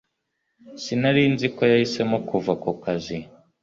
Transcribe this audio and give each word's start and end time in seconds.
sinari 0.81 1.23
nzi 1.33 1.47
ko 1.55 1.61
yahisemo 1.71 2.17
kuva 2.29 2.53
ku 2.61 2.71
kazi 2.83 3.17